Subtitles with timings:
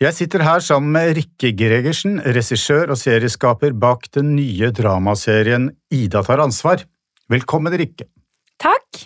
[0.00, 6.22] Jeg sitter her sammen med Rikke Gregersen, regissør og serieskaper bak den nye dramaserien Ida
[6.24, 6.86] tar ansvar.
[7.28, 8.06] Velkommen, Rikke.
[8.56, 9.02] Takk.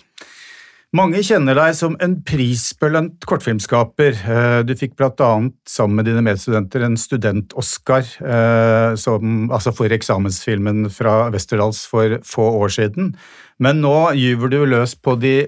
[0.95, 4.21] Mange kjenner deg som en prisbelønt kortfilmskaper.
[4.23, 10.87] Eh, du fikk blant annet sammen med dine medstudenter en student-Oscar eh, altså for eksamensfilmen
[10.95, 13.11] fra Westerdals for få år siden.
[13.59, 15.41] Men nå gyver du løs på de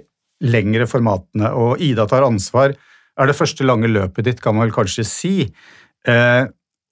[0.44, 2.76] lengre formatene, og Ida tar ansvar
[3.18, 5.34] er det første lange løpet ditt, kan man vel kanskje si.
[6.08, 6.44] Eh,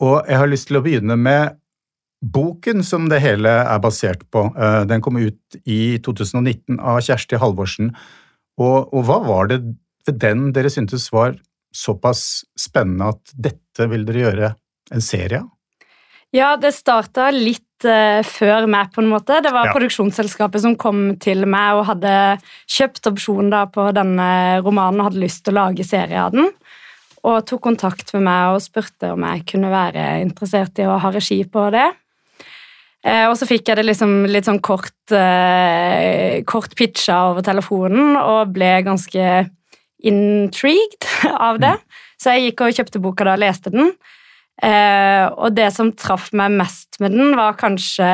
[0.03, 1.55] og jeg har lyst til å begynne med
[2.25, 4.47] boken som det hele er basert på.
[4.57, 7.93] Eh, den kom ut i 2019 av Kjersti Halvorsen.
[8.59, 9.59] Og, og, hva var det
[10.07, 11.35] ved den dere syntes var
[11.75, 14.51] såpass spennende at dette vil dere gjøre
[14.95, 15.51] en serie av?
[16.35, 19.41] Ja, det starta litt før meg, på en måte.
[19.43, 19.73] Det var ja.
[19.75, 22.13] produksjonsselskapet som kom til meg og hadde
[22.71, 24.29] kjøpt opsjon på denne
[24.63, 26.47] romanen og hadde lyst til å lage serie av den.
[27.25, 31.11] Og tok kontakt med meg og spurte om jeg kunne være interessert i å ha
[31.13, 31.87] regi på det.
[33.05, 38.15] Uh, og så fikk jeg det liksom litt sånn kort, uh, kort pitcha over telefonen
[38.17, 39.45] og ble ganske
[40.05, 41.05] intrigued
[41.49, 41.75] av det.
[41.77, 42.01] Mm.
[42.21, 43.91] Så jeg gikk og kjøpte boka da og leste den.
[44.63, 48.09] Eh, og det som traff meg mest med den, var kanskje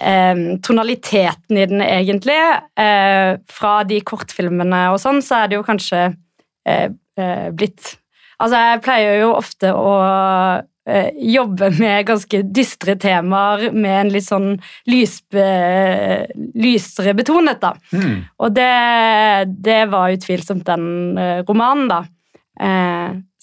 [0.00, 2.38] eh, tonaliteten i den, egentlig.
[2.80, 6.04] Eh, fra de kortfilmene og sånn, så er det jo kanskje
[6.68, 6.88] eh,
[7.18, 7.98] eh, blitt
[8.42, 9.90] Altså, jeg pleier jo ofte å
[10.90, 14.48] eh, jobbe med ganske dystre temaer med en litt sånn
[14.90, 15.44] lysbe,
[16.58, 17.70] lysere betonet, da.
[17.94, 18.16] Mm.
[18.42, 18.66] Og det,
[19.62, 21.14] det var utvilsomt den
[21.46, 22.00] romanen, da.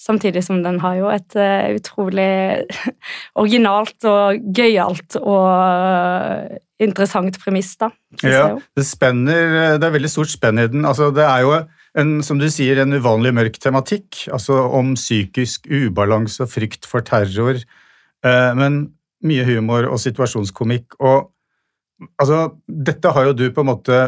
[0.09, 2.65] Eh, samtidig som den har jo et uh, utrolig
[3.41, 7.91] originalt og gøyalt og interessant premiss, da.
[8.23, 10.85] Ja, det spenner Det er veldig stort spenn i den.
[10.85, 11.57] Altså, det er jo
[11.99, 17.01] en, som du sier, en uvanlig mørk tematikk, altså om psykisk ubalanse og frykt for
[17.01, 17.59] terror,
[18.25, 18.87] uh, men
[19.25, 20.95] mye humor og situasjonskomikk.
[21.03, 21.29] Og
[22.21, 23.99] altså, dette har jo du på en måte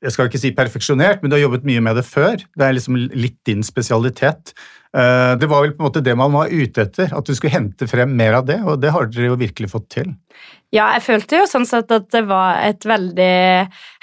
[0.00, 2.40] jeg skal ikke si perfeksjonert, men du har jobbet mye med det før.
[2.56, 4.54] Det er liksom litt din spesialitet.
[4.96, 7.52] Eh, det var vel på en måte det man var ute etter, at du skulle
[7.52, 10.14] hente frem mer av det, og det har dere jo virkelig fått til.
[10.74, 13.36] Ja, jeg følte jo sånn sett at det var et veldig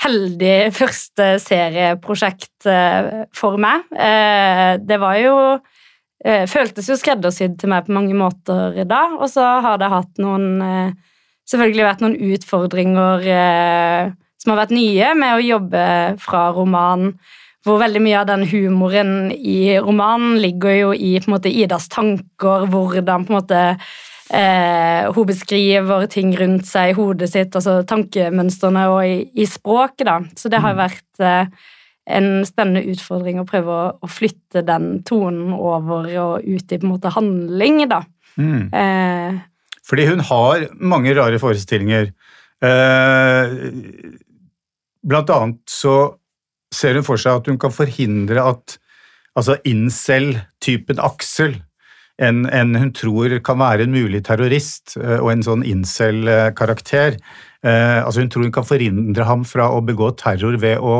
[0.03, 3.89] heldig første serieprosjekt eh, for meg.
[3.91, 5.35] Eh, det var jo
[6.27, 10.95] Føltes jo skreddersydd til meg på mange måter da, og så har det hatt noen
[11.47, 13.27] Selvfølgelig vært noen utfordringer
[14.37, 15.83] som har vært nye med å jobbe
[16.23, 17.11] fra roman,
[17.67, 23.25] hvor veldig mye av den humoren i romanen ligger jo i måte, Idas tanker, hvordan
[23.27, 23.63] på en måte
[24.31, 30.05] eh, hun beskriver ting rundt seg i hodet sitt, altså tankemønstrene og i, i språket.
[30.07, 30.19] da.
[30.39, 30.83] Så det har mm.
[30.85, 31.67] vært eh,
[32.17, 36.87] en spennende utfordring å prøve å, å, flytte den tonen over og ut i på
[36.87, 37.83] en måte handling.
[37.91, 38.03] da.
[38.37, 38.69] Mm.
[38.71, 39.41] Eh,
[39.87, 42.13] Fordi hun har mange rare forestillinger.
[42.63, 43.57] Eh,
[45.07, 46.17] Blant annet så
[46.73, 48.75] ser hun for seg at hun kan forhindre at
[49.37, 51.59] altså incel-typen Aksel,
[52.17, 57.99] en, en, hun tror kan være en mulig terrorist eh, og en sånn incel-karakter eh,
[58.01, 60.95] altså Hun tror hun kan forhindre ham fra å begå terror ved å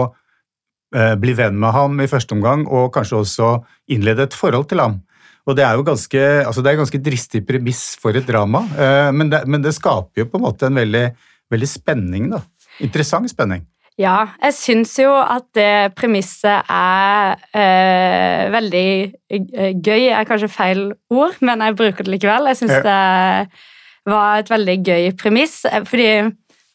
[0.94, 3.50] eh, bli venn med ham i første omgang, og kanskje også
[3.95, 5.00] innlede et forhold til ham.
[5.47, 9.09] Og Det er jo ganske, altså det er ganske dristig premiss for et drama, eh,
[9.16, 11.06] men det, men det skaper jo på en måte en veldig,
[11.50, 12.29] veldig spenning.
[12.35, 12.44] da.
[12.84, 13.66] Interessant spenning.
[13.97, 18.89] Ja, jeg syns jo at det premisset er eh, veldig
[19.33, 20.11] eh, gøy.
[20.13, 22.51] er kanskje feil ord, men jeg bruker det likevel.
[22.51, 22.83] Jeg syns ja.
[22.85, 26.11] det var et veldig gøy premiss, eh, fordi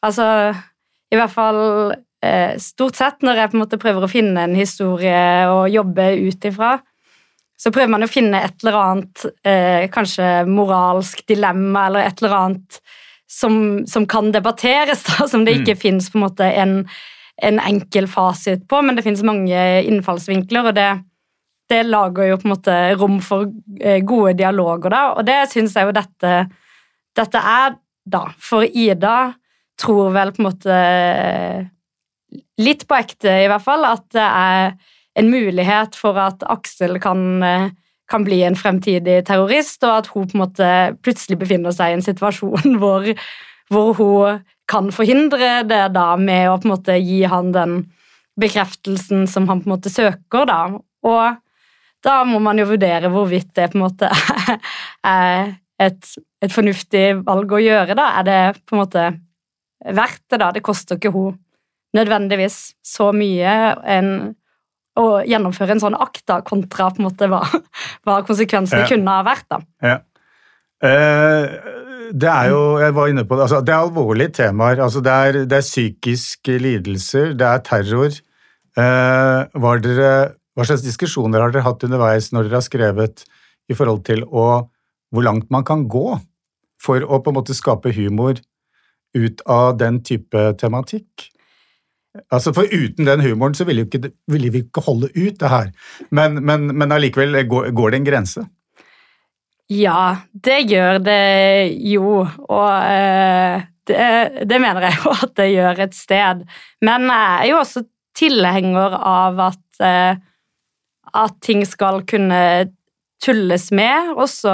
[0.02, 0.26] altså
[1.12, 1.60] I hvert fall
[2.24, 6.08] eh, stort sett når jeg på en måte prøver å finne en historie og jobbe
[6.26, 6.74] ut ifra,
[7.54, 12.36] så prøver man å finne et eller annet eh, kanskje moralsk dilemma eller et eller
[12.40, 12.82] annet
[13.32, 15.80] som, som, kan debatteres, da, som det ikke mm.
[15.80, 16.74] fins en,
[17.42, 20.88] en, enkel fasit på, men det fins mange innfallsvinkler, og det,
[21.72, 23.48] det, lager jo på en måte rom for
[23.80, 26.34] eh, gode dialoger, da, og det syns jeg jo dette,
[27.16, 28.26] dette er, da.
[28.42, 29.32] For Ida
[29.80, 30.80] tror vel på en måte
[32.62, 34.70] Litt på ekte, i hvert fall, at det er
[35.20, 37.66] en mulighet for at Aksel kan eh,
[38.12, 40.68] kan bli en fremtidig terrorist, og at hun på en måte
[41.04, 43.08] plutselig befinner seg i en situasjon hvor,
[43.72, 47.80] hvor hun kan forhindre det da med å på en måte gi han den
[48.40, 50.60] bekreftelsen som han på en måte søker, da.
[51.04, 51.40] Og
[52.02, 54.08] da må man jo vurdere hvorvidt det på en måte
[55.06, 58.08] er et, et fornuftig valg å gjøre, da.
[58.20, 59.06] Er det på en måte
[59.82, 60.52] verdt det, da?
[60.54, 61.36] Det koster ikke hun
[61.96, 63.56] nødvendigvis så mye.
[63.84, 64.08] En
[64.98, 67.40] å gjennomføre en sånn akta kontra på en måte hva,
[68.04, 68.88] hva konsekvensene Ja.
[68.90, 69.46] kunne ha vært.
[69.48, 69.60] da.
[69.82, 69.98] Ja.
[70.82, 71.46] Eh,
[72.12, 74.82] det er jo, jeg var inne på det, altså, det er alvorlige temaer.
[74.84, 78.18] Altså, det, er, det er psykiske lidelser, det er terror.
[78.76, 80.12] Eh, var dere,
[80.56, 83.24] hva slags diskusjoner har dere hatt underveis når dere har skrevet
[83.72, 84.46] i forhold til å,
[85.12, 86.18] hvor langt man kan gå
[86.82, 88.40] for å på en måte skape humor
[89.16, 91.30] ut av den type tematikk?
[92.32, 95.70] Altså, For uten den humoren så ville, ikke, ville vi ikke holde ut det her.
[96.10, 98.44] Men, men, men allikevel går, går det en grense.
[99.72, 101.22] Ja, det gjør det
[101.88, 104.08] jo, og eh, det,
[104.50, 106.42] det mener jeg jo at det gjør et sted.
[106.84, 107.84] Men jeg er jo også
[108.18, 110.20] tilhenger av at, eh,
[111.24, 112.42] at ting skal kunne
[113.22, 114.52] tulles med, også,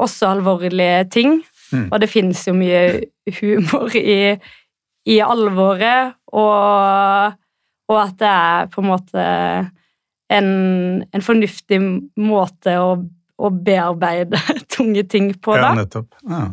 [0.00, 1.40] også alvorlige ting.
[1.74, 1.90] Mm.
[1.90, 3.02] Og det finnes jo mye
[3.40, 4.38] humor i,
[5.08, 7.38] i alvoret, og,
[7.90, 9.22] og at det er på en måte
[10.30, 10.50] en,
[11.02, 11.80] en fornuftig
[12.20, 12.92] måte å
[13.40, 14.40] å bearbeide
[14.74, 15.56] tunge ting på.
[15.56, 15.74] Ja, da.
[15.80, 16.16] nettopp.
[16.28, 16.46] Ja.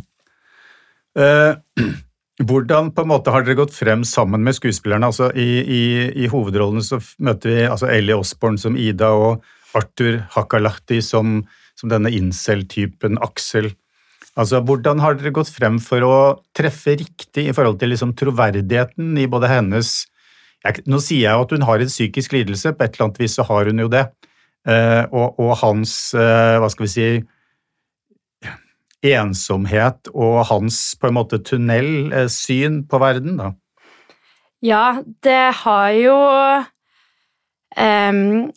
[1.17, 1.87] Eh,
[2.47, 5.09] hvordan på en måte har dere gått frem sammen med skuespillerne?
[5.09, 5.83] Altså, i, i,
[6.23, 9.45] I hovedrollene så møter vi altså Ellie Osborne som Ida og
[9.77, 11.41] Arthur Hakalahti som,
[11.77, 13.71] som denne incel-typen Aksel.
[14.37, 16.17] Altså, Hvordan har dere gått frem for å
[16.55, 19.95] treffe riktig i forhold til liksom, troverdigheten i både hennes
[20.65, 23.19] jeg, Nå sier jeg jo at hun har en psykisk lidelse, på et eller annet
[23.21, 24.05] vis så har hun jo det.
[24.67, 27.09] Eh, og, og hans, eh, hva skal vi si
[29.07, 33.51] ensomhet og hans på en måte tunnelsyn på verden, da.
[34.65, 36.17] Ja, det har jo
[37.77, 38.49] em,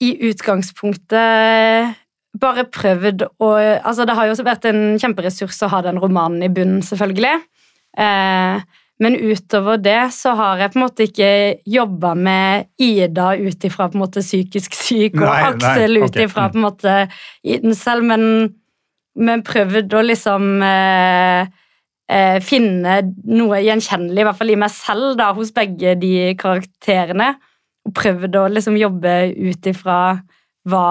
[0.00, 2.00] i utgangspunktet
[2.40, 6.42] bare prøvd å Altså, det har jo også vært en kjemperessurs å ha den romanen
[6.46, 7.36] i bunnen, selvfølgelig.
[7.98, 8.64] Eh,
[9.02, 11.30] men utover det så har jeg på en måte ikke
[11.66, 16.66] jobba med Ida ut ifra psykisk syk, og Nei, nei, Aksel ut ifra på en
[16.68, 16.94] måte
[17.42, 18.54] den selv, men,
[19.18, 21.50] men prøvd å liksom eh,
[22.06, 27.34] eh, finne noe gjenkjennelig, i hvert fall i meg selv, da, hos begge de karakterene.
[27.84, 29.98] Og prøvd å liksom jobbe ut ifra
[30.70, 30.86] hva,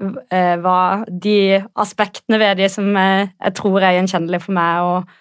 [0.00, 5.16] hva de aspektene ved de som jeg, jeg tror er gjenkjennelige for meg og,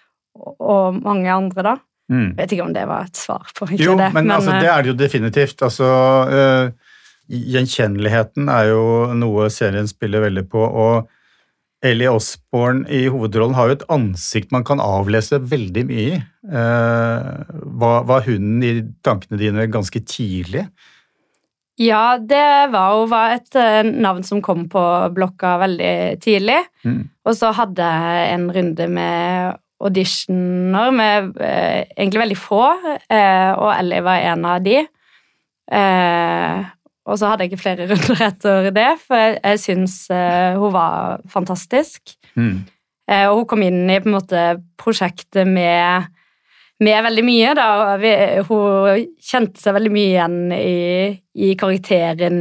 [0.56, 1.76] og, mange andre, da.
[2.10, 2.32] Mm.
[2.32, 4.10] Jeg vet ikke om det var et svar på ikke Jo, det.
[4.16, 5.62] men, altså, eh, det er det jo definitivt.
[5.68, 5.90] Altså,
[6.40, 6.72] øh,
[7.30, 8.84] gjenkjenneligheten er jo
[9.20, 11.10] noe serien spiller veldig på, og
[11.86, 16.18] Ellie Osborne i hovedrollen har jo et ansikt man kan avlese veldig mye i.
[16.50, 17.30] Eh,
[17.80, 18.74] var, var hun i
[19.06, 20.66] tankene dine ganske tidlig?
[21.80, 24.84] Ja, det var jo var et eh, navn som kom på
[25.16, 26.60] blokka veldig tidlig.
[26.84, 27.06] Mm.
[27.24, 32.64] Og så hadde jeg en runde med auditioner med eh, egentlig veldig få,
[33.08, 34.82] eh, og Ellie var en av de.
[35.72, 36.68] Eh,
[37.10, 40.76] og så hadde jeg ikke flere runder etter det, for jeg, jeg syns eh, hun
[40.76, 42.16] var fantastisk.
[42.36, 42.66] Mm.
[43.10, 44.46] Eh, og hun kom inn i på en måte
[44.80, 46.12] prosjektet med,
[46.80, 47.56] med veldig mye.
[47.58, 47.68] Da.
[48.48, 52.40] hun kjente seg veldig mye igjen i, i karakteren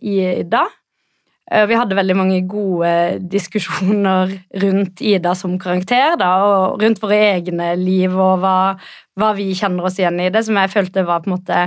[0.00, 0.66] Ida.
[1.50, 2.92] Eh, Vi hadde veldig mange gode
[3.32, 8.56] diskusjoner rundt Ida som karakter, da, og rundt våre egne liv og hva,
[9.18, 11.62] hva vi kjenner oss igjen i det, som jeg følte var på en måte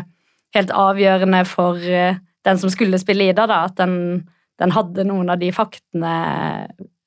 [0.55, 4.23] helt avgjørende for eh, den som skulle spille Ida, da, at den,
[4.61, 6.13] den hadde noen av de faktene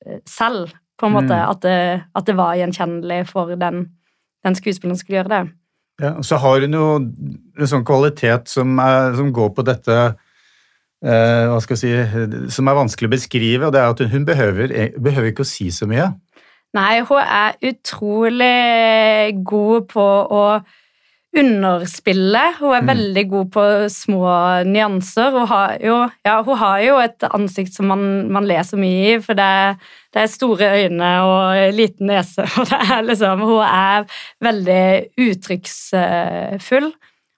[0.05, 1.51] eh, selv, på en måte, Mm.
[1.51, 3.83] at, det, at det var gjenkjennelig for den,
[4.47, 5.43] den skuespilleren skulle gjøre det.
[6.03, 9.97] Ja, og så har hun jo en sånn kvalitet som, er, som går på dette
[10.05, 14.13] eh, hva skal jeg si, som er vanskelig å beskrive, og det er at hun,
[14.13, 16.11] hun behøver, behøver ikke å si så mye.
[16.77, 20.43] Nei, hun er utrolig god på å
[21.37, 22.43] underspille.
[22.59, 22.89] Hun er Mm.
[22.89, 24.25] veldig god på små
[24.65, 25.31] nyanser.
[25.35, 29.21] Hun har jo, ja, hun har jo et ansikt som man, man leser mye i,
[29.21, 29.79] for det,
[30.15, 32.43] det er store øyne og liten nese.
[32.59, 34.07] Og det er liksom, hun er
[34.43, 34.85] veldig
[35.27, 36.93] uttrykksfull.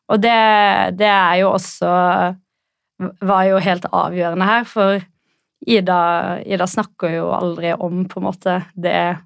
[0.08, 0.38] Og det,
[0.98, 2.34] det er jo også
[3.22, 4.98] Var jo helt avgjørende her, for
[5.66, 5.98] Ida,
[6.46, 9.18] Ida snakker jo aldri om på en måte det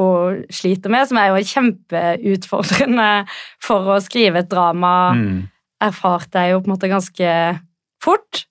[0.00, 3.10] hun sliter med, som er jo kjempeutfordrende
[3.62, 4.94] for å skrive et drama.
[5.18, 5.36] Mm.
[5.82, 7.36] Erfarte jeg jo på en måte ganske
[8.02, 8.44] fort.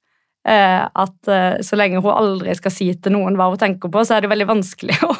[0.47, 4.03] eh, At eh, så lenge hun aldri skal si til noen hva hun tenker på,
[4.05, 5.13] så er det veldig vanskelig å,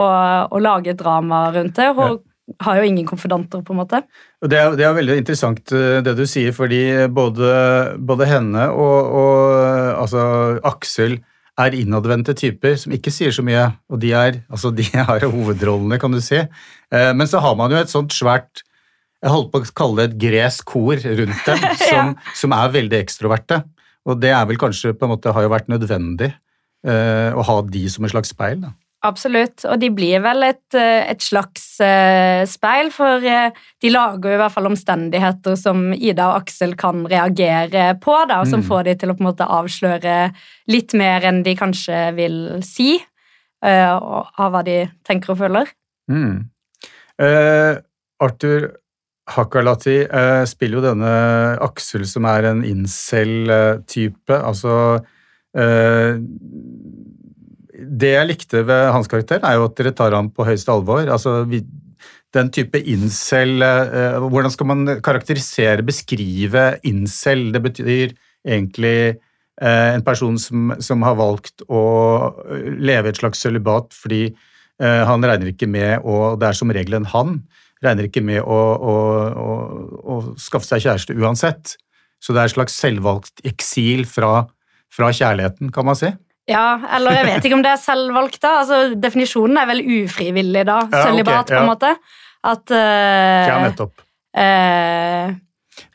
[0.00, 0.06] å,
[0.50, 1.90] å lage et drama rundt det.
[1.96, 2.18] Hun
[2.60, 4.02] har jo ingen konfidanter, på en måte.
[4.44, 7.52] Det, er, det er veldig interessant eh, det du sier, fordi både,
[7.98, 9.38] både henne og, og
[10.02, 10.26] altså,
[10.68, 11.20] Aksel
[11.60, 15.98] er innadvendte typer som ikke sier så mye, og de er, altså, de har hovedrollene,
[16.02, 16.40] kan du si.
[16.42, 18.64] Eh, Men så har man jo et sånt svært
[19.24, 22.32] jeg holdt på å kalle det et gresk kor rundt dem, som, ja.
[22.36, 23.62] som, er veldig ekstroverte.
[24.04, 26.28] Og det er vel kanskje på en måte har jo vært nødvendig
[26.84, 28.60] uh, å ha de som et slags speil.
[28.66, 28.74] da.
[29.04, 34.32] Absolutt, og de blir vel et, eh, et slags uh, speil, for uh, de lager
[34.32, 38.62] jo i hvert fall omstendigheter som Ida og Aksel kan reagere på, da, og som
[38.62, 38.68] mm.
[38.70, 40.16] får de til å på en måte avsløre
[40.72, 45.74] litt mer enn de kanskje vil si uh, av hva de tenker og føler.
[46.08, 46.48] Mm.
[48.24, 48.64] Arthur
[49.30, 50.00] Hakalati
[50.50, 51.12] spiller jo denne
[51.62, 54.74] Aksel som er en incel-type, altså
[58.00, 61.04] det jeg likte ved hans karakter, er jo at dere tar ham på høyeste alvor.
[61.10, 61.60] Altså, vi,
[62.34, 67.50] den type incel uh, Hvordan skal man karakterisere, beskrive incel?
[67.54, 68.98] Det betyr egentlig
[69.62, 71.84] uh, en person som, som, har valgt å
[72.78, 76.98] leve et slags sølibat fordi uh, han regner ikke med, og det er som regel
[76.98, 77.38] en han,
[77.84, 78.98] regner ikke med å, å,
[79.38, 79.54] å,
[80.02, 81.76] å skaffe seg kjæreste uansett.
[82.22, 84.46] Så det er et slags selvvalgt eksil fra,
[84.92, 86.08] fra kjærligheten, kan man si.
[86.50, 88.58] Ja, eller jeg vet ikke om det er selvvalgt, da.
[88.60, 90.82] Altså, definisjonen er vel ufrivillig, da.
[90.92, 91.56] Ja, Sølibat, okay, ja.
[91.56, 91.92] på en måte.
[92.44, 94.04] At uh, Ja, nettopp.
[94.34, 95.32] Uh,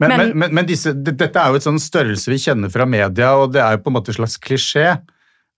[0.02, 3.36] men, men, men, men disse, dette er jo et sånn størrelse vi kjenner fra media,
[3.38, 4.88] og det er jo på en måte en slags klisjé.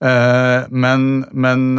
[0.02, 1.78] Uh, men men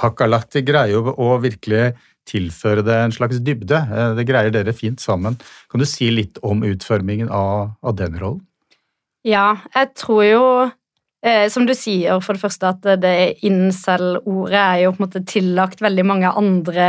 [0.00, 1.90] Hakalati greier jo å virkelig
[2.30, 3.78] tilføre det en slags dybde.
[4.16, 5.36] det greier dere fint sammen.
[5.68, 8.44] Kan du si litt om utformingen av, av den rollen?
[9.26, 10.44] Ja, jeg tror jo
[11.20, 15.20] Eh, som du sier, for det første at det incel-ordet er jo på en måte
[15.28, 16.86] tillagt veldig mange andre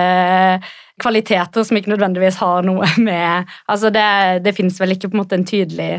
[1.02, 4.06] kvaliteter som ikke nødvendigvis har noe med Altså det,
[4.46, 5.92] det fins vel ikke på en måte en tydelig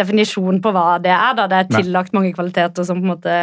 [0.00, 1.36] definisjon på hva det er.
[1.38, 3.36] da, Det er tillagt mange kvaliteter som på en måte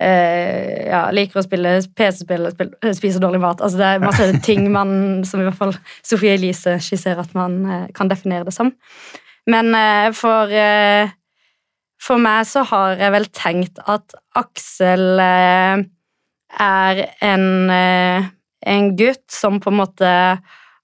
[0.00, 2.50] eh, ja, liker å spille PC-spill,
[2.96, 3.60] spiser dårlig mat.
[3.60, 4.92] altså Det er masse ting man,
[5.28, 8.74] som i hvert fall Sofie Elise skisserer at man eh, kan definere det som.
[9.50, 11.10] Men eh, for eh,
[12.00, 15.82] for meg så har jeg vel tenkt at Aksel eh,
[16.60, 18.30] er en, eh,
[18.74, 20.14] en gutt som på en måte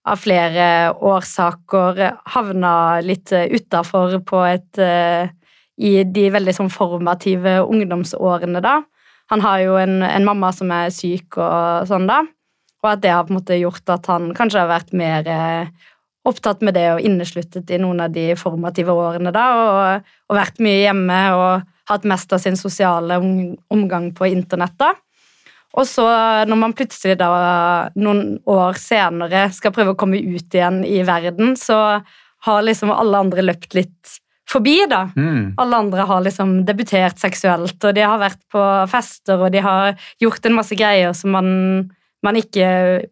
[0.06, 0.68] av flere
[1.02, 2.02] årsaker
[2.36, 8.78] havna litt utafor på et I de veldig sånn formative ungdomsårene, da.
[9.34, 12.22] Han har jo en, en, mamma som er syk og sånn, da.
[12.84, 15.26] Og at det har på en måte gjort at han kanskje har vært mer
[16.26, 20.60] opptatt med det og innesluttet i noen av de formative årene da, og, og vært
[20.64, 24.74] mye hjemme og hatt mest av sin sosiale omgang på internett.
[24.78, 24.92] da.
[25.76, 26.06] Og så,
[26.48, 27.30] når man plutselig da,
[28.00, 32.00] noen år senere skal prøve å komme ut igjen i verden, så
[32.46, 34.16] har liksom alle andre løpt litt
[34.48, 35.06] forbi, da.
[35.18, 35.54] Mm.
[35.60, 39.96] Alle andre har liksom debutert seksuelt, og de har vært på fester, og de har
[40.22, 41.48] gjort en masse greier som man,
[42.24, 42.68] man ikke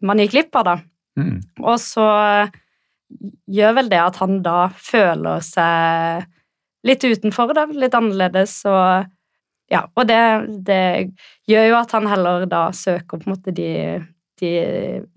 [0.06, 0.76] man gikk glipp av, da.
[1.21, 1.37] Mm.
[1.62, 2.06] Og så
[3.50, 6.25] gjør vel det at han da føler seg
[6.85, 8.59] litt utenfor, da, litt annerledes.
[8.68, 9.06] Og,
[9.73, 10.21] ja, og det,
[10.66, 10.83] det,
[11.49, 13.71] gjør jo at han heller da søker på en måte de,
[14.40, 14.52] de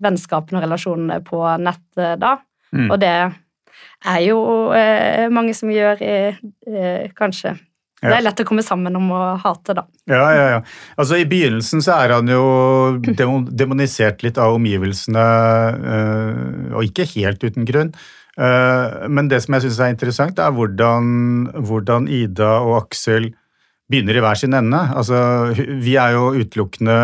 [0.02, 2.38] vennskapene og relasjonene på nettet da.
[2.72, 2.88] Mm.
[2.88, 3.14] Og det
[4.08, 4.40] er jo
[4.76, 7.56] eh, mange som gjør, eh, kanskje.
[7.98, 8.12] Ja.
[8.12, 9.82] Det er lett å komme sammen om å hate, da.
[10.06, 10.58] Ja, ja, ja.
[10.94, 12.44] Altså, I begynnelsen så er han jo
[13.02, 15.24] demonisert litt av omgivelsene,
[15.94, 17.92] øh, og ikke helt uten grunn.
[18.38, 21.08] Uh, men det som jeg syns er interessant, er hvordan,
[21.58, 23.32] hvordan, Ida og Aksel
[23.90, 24.78] begynner i hver sin ende.
[24.94, 25.18] Altså,
[25.58, 26.98] vi er jo utelukkende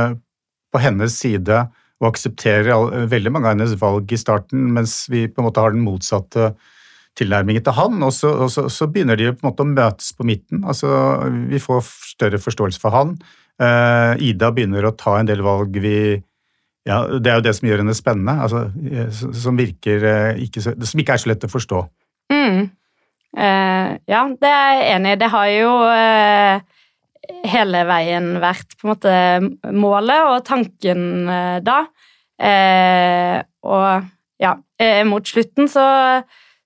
[0.71, 1.65] på hennes side
[2.03, 5.75] og aksepterer veldig mange av hennes valg i starten, mens vi på en måte har
[5.75, 6.53] den motsatte
[7.19, 10.13] tilnærmingen til han, og så, og så, så, begynner de på en måte å møtes
[10.17, 10.65] på midten.
[10.67, 10.91] Altså,
[11.51, 13.15] vi får større forståelse for han.
[13.55, 15.99] Uh, Ida begynner å ta en del valg vi
[16.85, 20.61] ja, Det er jo det som gjør henne spennende, altså, eh, som, virker uh, ikke
[20.61, 21.79] så, som ikke er så lett å forstå.
[22.35, 22.59] Mm.
[23.39, 25.21] Uh, ja, det er jeg enig i.
[25.23, 25.71] Det har jo
[27.55, 31.25] hele veien vært på en måte målet og tanken
[31.65, 31.79] da.
[33.65, 34.11] og
[34.45, 34.53] ja,
[35.09, 35.87] mot slutten så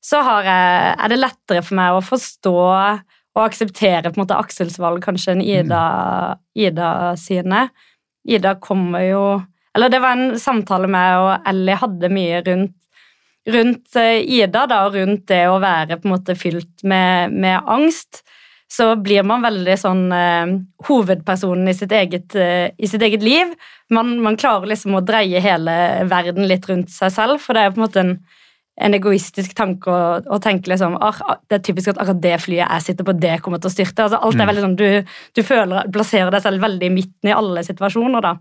[0.09, 2.57] så jeg, er det lettere for meg å forstå
[3.39, 5.83] og akseptere på en måte Aksels valg kanskje enn Ida,
[6.59, 7.69] Ida sine.
[8.29, 9.23] Ida kommer jo
[9.77, 12.73] Eller det var en samtale med og Ellie hadde mye rundt,
[13.47, 18.25] rundt eh, Ida, da, rundt det å være på en måte fylt med, med angst.
[18.69, 20.57] Så blir man veldig sånn eh,
[20.89, 23.53] hovedpersonen i sitt eget, eh, i sitt eget liv.
[23.95, 25.77] Man, man, klarer liksom å dreie hele
[26.11, 28.17] verden litt rundt seg selv, for det er på en måte en
[28.79, 30.97] en egoistisk tanke å, å tenke liksom
[31.49, 34.05] Det er typisk at akkurat det flyet jeg sitter på, det kommer til å styrte.
[34.05, 34.51] Altså, alt er mm.
[34.53, 38.37] veldig sånn, Du, du føler, plasserer deg selv veldig i midten i alle situasjoner, da.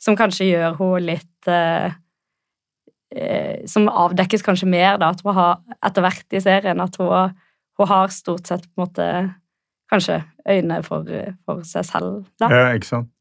[0.00, 1.92] Som kanskje gjør henne litt uh,
[3.14, 6.84] eh, som avdekkes kanskje mer da, at hun har, etter hvert i serien.
[6.84, 7.36] At hun,
[7.78, 9.08] hun har stort sett på en måte
[9.92, 11.08] kanskje øyne for,
[11.44, 12.24] for seg selv.
[12.40, 12.50] Da.
[12.52, 13.13] Ja, ikke sant.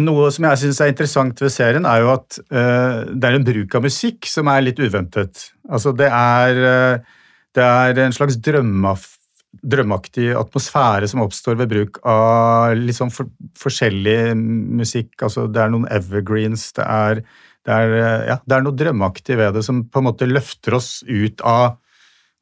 [0.00, 3.44] Noe som jeg syns er interessant ved serien, er jo at uh, det er en
[3.44, 5.50] bruk av musikk som er litt uventet.
[5.68, 7.18] Altså, det er, uh,
[7.52, 9.10] det er en slags drømmeaf
[9.52, 13.28] drømmeaktig atmosfære som oppstår ved bruk av litt sånn for,
[13.60, 14.32] forskjellig
[14.80, 15.12] musikk.
[15.20, 17.20] Altså, det er noen evergreens, det er,
[17.68, 17.94] det, er,
[18.30, 21.76] ja, det er, noe drømmeaktig ved det som på en måte løfter oss ut av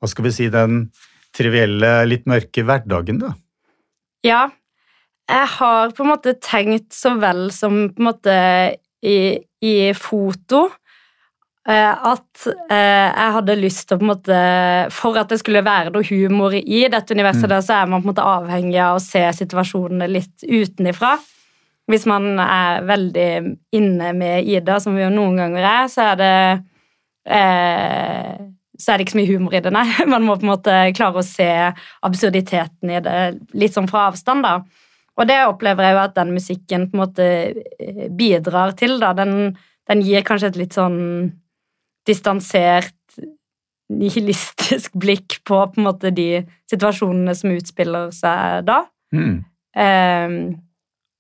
[0.01, 0.85] hva skal vi si, den
[1.37, 3.21] trivielle, litt mørke hverdagen.
[3.21, 3.35] da.
[4.27, 4.47] Ja,
[5.31, 8.37] jeg har på en måte tenkt så vel som på en måte
[9.01, 9.19] i,
[9.65, 10.67] i foto
[11.69, 14.37] Eh, at eh, jeg hadde lyst til å på en måte
[14.97, 17.51] For at det skulle være noe humor i dette universet, mm.
[17.53, 21.19] der, så er man på en måte avhengig av å se situasjonene litt utenifra.
[21.91, 23.29] Hvis man er veldig
[23.77, 26.35] inne med Ida, som vi jo noen ganger er, så er det
[27.29, 28.49] eh,
[28.81, 29.85] så er det ikke så mye humor i det, nei.
[30.15, 31.51] Man må på en måte klare å se
[32.09, 33.19] absurditeten i det
[33.53, 34.80] litt sånn fra avstand, da.
[35.21, 39.13] Og det opplever jeg jo at den musikken på en måte eh, bidrar til, da.
[39.19, 39.53] Den,
[39.91, 40.99] den gir kanskje et litt sånn
[42.09, 42.97] distansert,
[43.91, 48.79] nihilistisk blikk på på en måte de situasjonene som utspiller seg da.
[49.13, 49.37] Mm.
[49.71, 50.37] Um,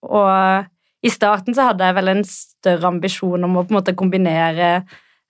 [0.06, 0.66] og
[1.04, 4.68] i starten så hadde jeg vel en større ambisjon om å på en måte kombinere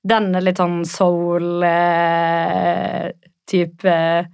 [0.07, 1.65] denne litt sånn soul-type
[3.91, 4.25] eh,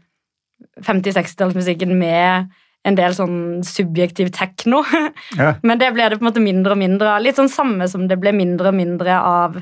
[0.86, 2.52] 50-60-tallsmusikken med
[2.86, 4.84] en del sånn subjektiv tekno.
[5.36, 5.56] Ja.
[5.66, 7.24] Men det ble det på en måte mindre og mindre av.
[7.24, 9.58] Litt sånn samme som det ble mindre og mindre av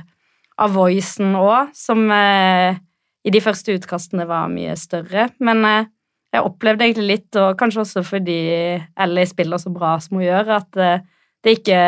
[0.62, 2.76] av voicen òg, som eh,
[3.24, 5.28] i de første utkastene var mye større.
[5.44, 5.88] Men eh,
[6.34, 8.38] jeg opplevde egentlig litt, og kanskje også fordi
[8.78, 11.02] Ellie spiller så bra som hun gjør, at eh,
[11.44, 11.80] det ikke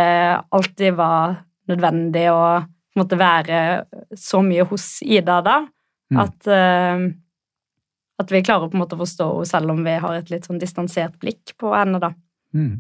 [0.55, 1.39] alltid var
[1.71, 2.43] nødvendig å
[2.97, 3.61] måtte være
[4.17, 5.61] så mye hos Ida da.
[6.13, 6.21] Mm.
[6.23, 7.07] At, eh,
[8.17, 10.49] at, vi klarer på en måte å forstå henne selv om vi har et litt
[10.49, 12.13] sånn distansert blikk på henne, da.
[12.57, 12.79] Mm.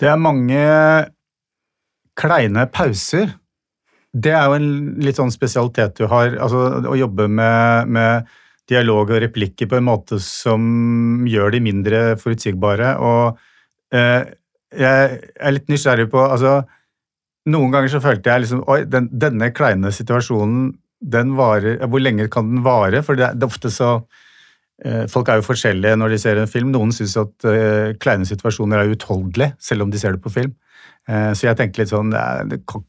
[0.00, 0.64] Det er mange
[2.20, 3.30] kleine pauser
[4.10, 4.70] det er jo en
[5.04, 6.34] litt sånn spesialitet du har.
[6.42, 8.30] altså Å jobbe med, med
[8.70, 12.96] dialog og replikker på en måte som gjør de mindre forutsigbare.
[12.98, 14.34] Og eh,
[14.74, 16.60] jeg er litt nysgjerrig på altså,
[17.50, 20.68] Noen ganger så følte jeg liksom Oi, den, denne kleine situasjonen,
[21.00, 23.00] den varer Hvor lenge kan den vare?
[23.02, 23.94] For det, det er ofte så
[25.12, 26.70] Folk er jo forskjellige når de ser en film.
[26.72, 30.54] Noen syns at eh, kleine situasjoner er uutholdelige, selv om de ser det på film.
[31.08, 32.12] Eh, så jeg tenker litt sånn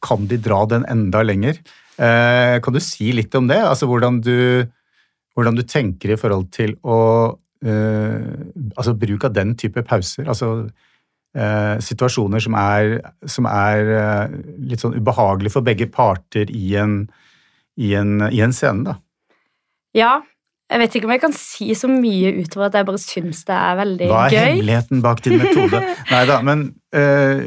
[0.04, 1.60] Kan de dra den enda lenger?
[2.00, 3.60] Eh, kan du si litt om det?
[3.60, 4.64] Altså hvordan du,
[5.36, 7.00] hvordan du tenker i forhold til å
[7.62, 10.26] Altså bruk av den type pauser.
[10.26, 10.64] Altså
[11.86, 12.96] situasjoner som er,
[13.30, 16.96] som er litt sånn ubehagelige for begge parter i en,
[17.78, 18.96] i en, i en scene, da.
[19.94, 20.16] Ja,
[20.72, 23.56] jeg vet ikke om jeg kan si så mye utover at jeg bare syns det
[23.58, 24.12] er veldig gøy.
[24.14, 24.46] Hva er gøy?
[24.46, 25.82] hemmeligheten bak din metode?
[26.14, 26.64] Nei da, men
[26.96, 27.42] øh,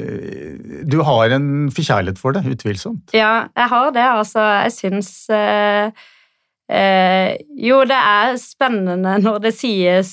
[0.93, 3.15] du har en forkjærlighet for det, utvilsomt.
[3.17, 4.05] Ja, jeg har det.
[4.05, 5.89] Altså, jeg syns øh,
[6.69, 7.31] øh,
[7.65, 10.13] Jo, det er spennende når det sies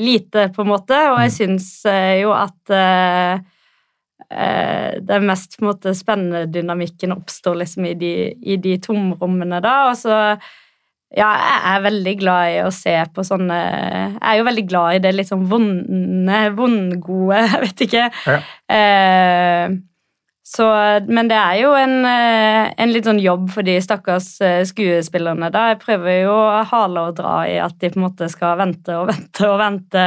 [0.00, 1.38] lite, på en måte, og jeg mm.
[1.40, 1.70] syns
[2.22, 3.44] jo at
[5.06, 9.82] den mest på en måte, spennende dynamikken oppstår liksom i de, i de tomrommene, da.
[9.92, 10.16] og så
[11.14, 14.96] ja, jeg er veldig glad i å se på sånne Jeg er jo veldig glad
[14.96, 18.08] i det litt sånn vonde, vondgode Jeg vet ikke.
[18.26, 18.40] Ja.
[18.74, 19.76] Eh,
[20.46, 20.66] så,
[21.10, 25.50] men det er jo en, eh, en, litt sånn jobb for de stakkars eh, skuespillerne.
[25.50, 25.72] da.
[25.72, 28.94] Jeg prøver jo å hale og dra i at de på en måte skal vente
[28.94, 30.06] og vente og vente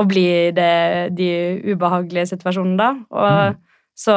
[0.00, 1.30] og bli det, de
[1.72, 2.90] ubehagelige situasjonene da.
[3.16, 3.58] Og mm.
[4.04, 4.14] så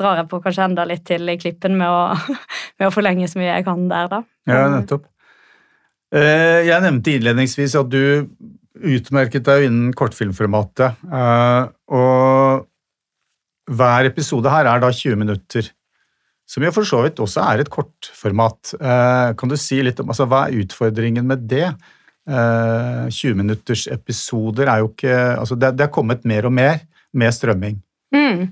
[0.00, 2.36] drar jeg på kanskje enda litt til i klippen med å,
[2.80, 4.22] med å forlenge så mye jeg kan der, da.
[4.48, 5.08] Ja, nettopp.
[6.12, 8.28] Eh, jeg nevnte innledningsvis at du
[8.82, 11.00] utmerket deg innen kortfilmformatet.
[11.08, 11.62] Eh,
[11.96, 12.66] og
[13.72, 15.70] hver episode her er da 20 minutter,
[16.48, 18.74] som jo for så vidt også er et kortformat.
[18.76, 21.66] Eh, kan du si litt om altså, hva er utfordringen med det?
[22.22, 26.76] 20 minutters episoder er jo ikke altså det, det er kommet mer og mer
[27.18, 27.80] med strømming.
[28.14, 28.44] Mm.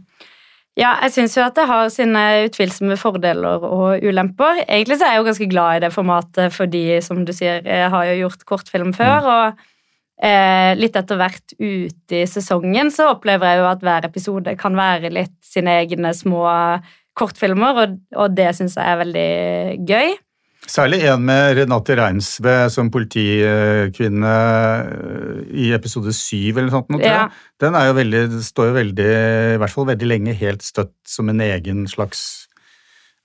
[0.79, 4.63] Ja, jeg syns jo at det har sine utvilsomme fordeler og ulemper.
[4.63, 7.91] Egentlig så er jeg jo ganske glad i det formatet fordi, som du sier, jeg
[7.91, 9.27] har jo gjort kortfilm før.
[9.27, 9.29] Mm.
[9.35, 9.67] og
[10.31, 14.79] eh, litt etter hvert ute i sesongen så opplever jeg jo at hver episode kan
[14.79, 16.47] være litt sine egne små
[17.19, 19.31] kortfilmer, og, og det syns jeg er veldig
[19.89, 20.15] gøy.
[20.71, 24.35] Særlig en med Renate Reinsve som politikvinne
[24.87, 27.03] eh, i episode syv eller noe sånt.
[27.03, 27.25] Ja.
[27.63, 29.09] Den jo veldig, står jo veldig,
[29.57, 32.23] i hvert fall veldig lenge helt støtt som en egen slags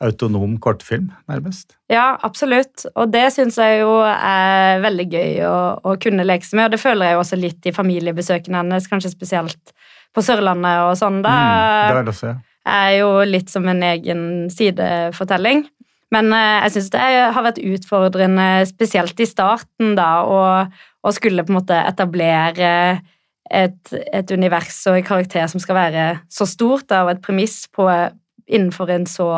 [0.04, 1.78] autonom kortfilm, nærmest.
[1.92, 2.88] Ja, absolutt.
[2.96, 5.56] Og det syns jeg jo er veldig gøy å,
[5.86, 8.90] å, kunne leke seg med, og det føler jeg jo også litt i familiebesøkene hennes,
[8.92, 9.76] kanskje spesielt
[10.16, 11.22] på Sørlandet og sånn.
[11.24, 12.60] Da mm, det også, ja.
[12.76, 15.68] er jo litt som en egen sidefortelling.
[16.16, 17.04] Men eh, jeg syns det
[17.36, 22.72] har vært utfordrende, spesielt i starten, da, å, skulle på en måte etablere
[23.46, 27.66] et, et, univers og en karakter som skal være så stort, da, og et premiss
[27.74, 27.86] på,
[28.46, 29.30] innenfor en så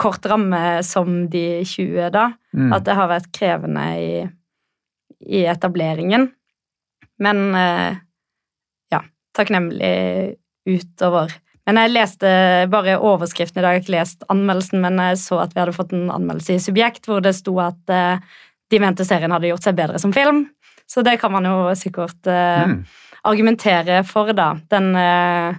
[0.00, 2.28] kort ramme som de 20, da.
[2.54, 2.72] Mm.
[2.76, 4.24] At det har vært krevende i,
[5.24, 6.28] i etableringen.
[7.22, 8.00] Men eh,
[8.92, 9.00] ja,
[9.36, 10.36] takknemlig
[10.68, 11.32] utover.
[11.64, 12.30] Men jeg leste
[12.72, 15.76] bare overskriften i dag, jeg har ikke lest anmeldelsen, men jeg så at vi hadde
[15.76, 18.20] fått en anmeldelse i Subjekt hvor det sto at eh,
[18.72, 20.44] de mente serien hadde gjort seg bedre som film.
[20.86, 22.76] Så det kan man jo sikkert uh, mm.
[23.30, 24.50] argumentere for, da.
[24.68, 25.56] Den, uh,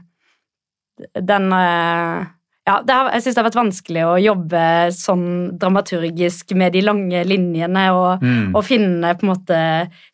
[1.18, 2.28] den eh,
[2.66, 4.62] ja, har, jeg syns det har vært vanskelig å jobbe
[4.96, 5.26] sånn
[5.62, 8.56] dramaturgisk med de lange linjene og, mm.
[8.56, 9.60] og, finne på en måte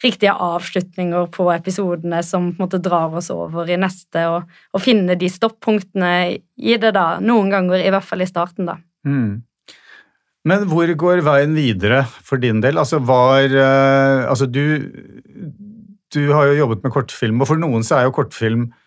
[0.03, 4.83] riktige avslutninger på episodene som på en måte drar oss over i neste, og, og
[4.83, 6.11] finne de stoppunktene
[6.59, 7.05] i det, da.
[7.23, 8.75] Noen ganger, i hvert fall i starten, da.
[9.07, 9.39] Mm.
[10.51, 12.81] Men hvor går veien videre for din del?
[12.81, 14.91] Altså, var uh, Altså, du,
[16.11, 18.80] du har jo jobbet med kortfilm, og for noen så er jo kortfilm Eh,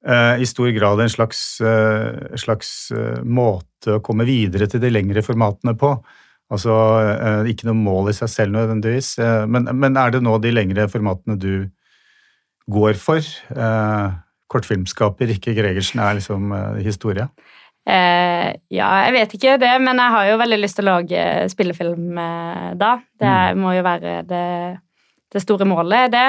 [0.00, 5.22] i stor grad en slags, eh, slags, eh, måte å komme videre til de lengre
[5.24, 5.92] formatene på.
[6.50, 6.72] Altså
[7.46, 9.12] ikke noe mål i seg selv nødvendigvis,
[9.46, 11.68] men, men er det nå de lengre formatene du
[12.66, 13.22] går for?
[14.50, 16.50] Kortfilmskaper Rikke Gregersen er liksom
[16.82, 17.28] historie?
[17.86, 21.22] Eh, ja, jeg vet ikke det, men jeg har jo veldig lyst til å lage
[21.54, 22.18] spillefilm
[22.82, 22.96] da.
[23.14, 23.62] Det mm.
[23.62, 24.44] må jo være det,
[25.30, 26.28] det store målet, det.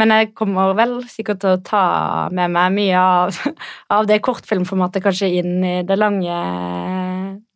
[0.00, 1.84] Men jeg kommer vel sikkert til å ta
[2.34, 3.38] med meg mye av,
[3.94, 6.38] av det kortfilmformatet kanskje inn i det lange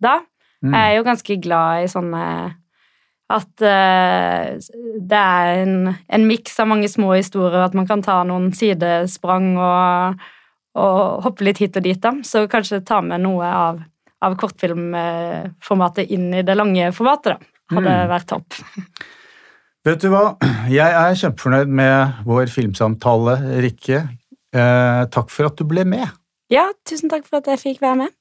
[0.03, 0.21] da.
[0.63, 0.73] Mm.
[0.75, 2.23] Jeg er jo ganske glad i sånne
[3.31, 4.57] At uh,
[5.11, 9.53] det er en, en miks av mange små historier, at man kan ta noen sidesprang
[9.61, 10.25] og,
[10.81, 12.15] og hoppe litt hit og dit, da.
[12.25, 13.83] Så kanskje ta med noe av,
[14.25, 17.55] av kortfilmformatet inn i det lange formatet, da.
[17.77, 18.11] Hadde mm.
[18.15, 18.59] vært topp.
[19.89, 20.35] Vet du hva,
[20.69, 24.03] jeg er kjempefornøyd med vår filmsamtale, Rikke.
[24.53, 26.11] Eh, takk for at du ble med.
[26.53, 28.13] Ja, tusen takk for at jeg fikk være med.